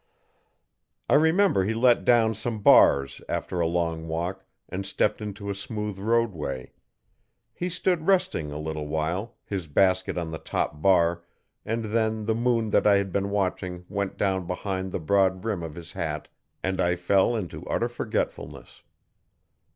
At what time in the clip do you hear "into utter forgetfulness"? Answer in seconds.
17.35-18.81